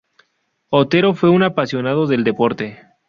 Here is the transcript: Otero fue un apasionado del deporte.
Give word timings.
Otero 0.71 1.13
fue 1.13 1.29
un 1.29 1.43
apasionado 1.43 2.07
del 2.07 2.23
deporte. 2.23 2.79